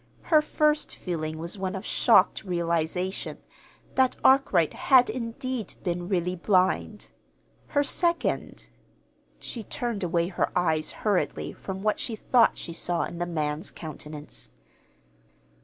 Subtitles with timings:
[0.23, 3.37] Her first feeling was one of shocked realization
[3.93, 7.11] that Arkwright had, indeed, been really blind.
[7.67, 8.69] Her second
[9.37, 13.69] she turned away her eyes hurriedly from what she thought she saw in the man's
[13.69, 14.49] countenance.